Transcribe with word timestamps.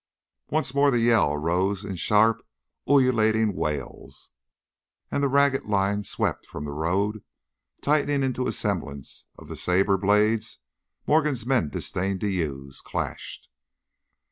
Once 0.49 0.73
more 0.73 0.89
the 0.89 0.97
Yell 0.99 1.31
arose 1.31 1.85
in 1.85 1.95
sharp 1.95 2.43
ululating 2.87 3.53
wails, 3.55 4.31
and 5.11 5.21
the 5.21 5.27
ragged 5.29 5.65
line 5.65 6.01
swept 6.01 6.43
from 6.47 6.65
the 6.65 6.73
road, 6.73 7.23
tightening 7.81 8.23
into 8.23 8.47
a 8.47 8.51
semblance 8.51 9.25
of 9.37 9.47
the 9.47 9.55
saber 9.55 9.99
blades 9.99 10.57
Morgan's 11.05 11.45
men 11.45 11.69
disdained 11.69 12.19
to 12.21 12.29
use... 12.29 12.81
clashed.... 12.81 13.47